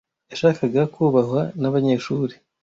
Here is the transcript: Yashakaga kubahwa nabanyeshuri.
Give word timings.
Yashakaga 0.29 0.81
kubahwa 0.93 1.41
nabanyeshuri. 1.61 2.35